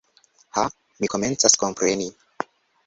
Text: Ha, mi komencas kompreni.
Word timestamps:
Ha, 0.57 0.63
mi 1.03 1.11
komencas 1.15 1.59
kompreni. 1.67 2.13